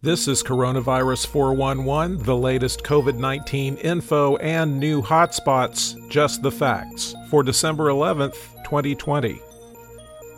[0.00, 7.16] This is Coronavirus 411, the latest COVID 19 info and new hotspots, just the facts,
[7.28, 9.42] for December 11th, 2020.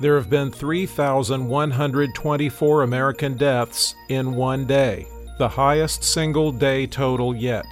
[0.00, 7.66] There have been 3,124 American deaths in one day, the highest single day total yet.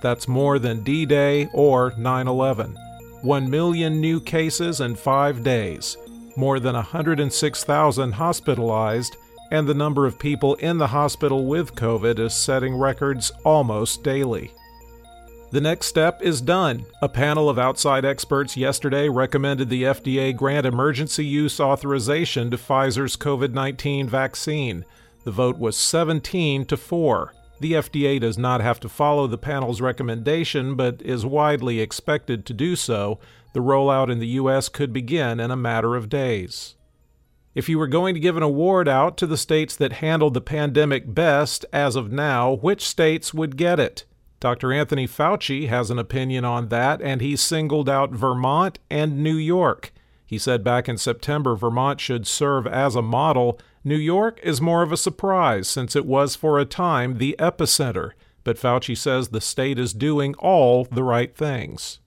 [0.00, 2.78] That's more than D Day or 9 11.
[3.22, 5.96] 1 million new cases in five days,
[6.36, 9.16] more than 106,000 hospitalized,
[9.52, 14.50] and the number of people in the hospital with COVID is setting records almost daily.
[15.50, 16.86] The next step is done.
[17.02, 23.14] A panel of outside experts yesterday recommended the FDA grant emergency use authorization to Pfizer's
[23.18, 24.86] COVID 19 vaccine.
[25.24, 27.34] The vote was 17 to 4.
[27.60, 32.54] The FDA does not have to follow the panel's recommendation, but is widely expected to
[32.54, 33.18] do so.
[33.52, 34.70] The rollout in the U.S.
[34.70, 36.74] could begin in a matter of days.
[37.54, 40.40] If you were going to give an award out to the states that handled the
[40.40, 44.06] pandemic best as of now, which states would get it?
[44.40, 44.72] Dr.
[44.72, 49.92] Anthony Fauci has an opinion on that, and he singled out Vermont and New York.
[50.24, 53.60] He said back in September Vermont should serve as a model.
[53.84, 58.12] New York is more of a surprise since it was for a time the epicenter,
[58.44, 61.98] but Fauci says the state is doing all the right things.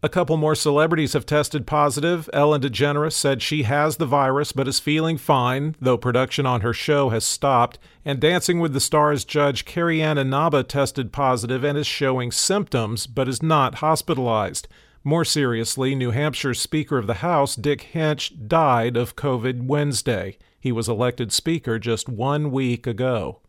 [0.00, 2.30] A couple more celebrities have tested positive.
[2.32, 6.72] Ellen DeGeneres said she has the virus but is feeling fine, though production on her
[6.72, 7.80] show has stopped.
[8.04, 13.08] And Dancing with the Stars judge Carrie Ann Inaba tested positive and is showing symptoms
[13.08, 14.68] but is not hospitalized.
[15.02, 20.38] More seriously, New Hampshire Speaker of the House Dick Hinch died of COVID Wednesday.
[20.60, 23.40] He was elected Speaker just one week ago.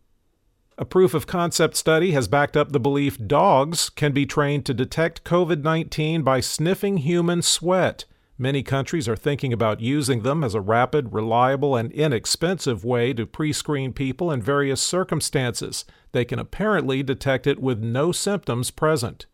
[0.80, 4.72] A proof of concept study has backed up the belief dogs can be trained to
[4.72, 8.06] detect COVID 19 by sniffing human sweat.
[8.38, 13.26] Many countries are thinking about using them as a rapid, reliable, and inexpensive way to
[13.26, 15.84] pre screen people in various circumstances.
[16.12, 19.26] They can apparently detect it with no symptoms present.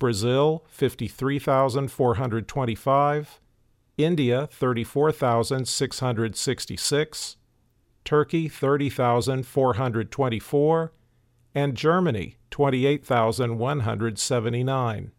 [0.01, 3.41] Brazil 53,425,
[3.97, 7.37] India 34,666,
[8.05, 10.93] Turkey 30,424,
[11.55, 15.13] and Germany 28,179.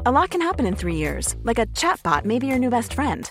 [0.06, 2.94] A lot can happen in three years, like a chatbot may be your new best
[2.94, 3.30] friend.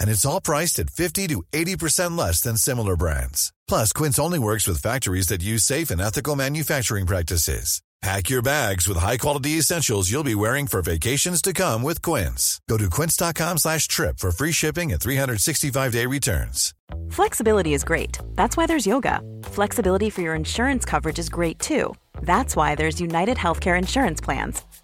[0.00, 3.52] And it's all priced at 50 to 80% less than similar brands.
[3.68, 7.82] Plus, Quince only works with factories that use safe and ethical manufacturing practices.
[8.04, 12.60] Pack your bags with high-quality essentials you'll be wearing for vacations to come with Quince.
[12.68, 16.74] Go to quince.com slash trip for free shipping and 365-day returns.
[17.08, 18.18] Flexibility is great.
[18.34, 19.22] That's why there's yoga.
[19.44, 21.94] Flexibility for your insurance coverage is great too.
[22.20, 24.60] That's why there's United Healthcare Insurance Plans.